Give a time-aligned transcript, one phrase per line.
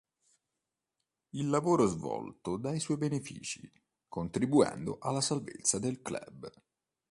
[1.29, 3.71] Il lavoro svolto da i suoi benefici,
[4.07, 6.51] contribuendo alla salvezza del club.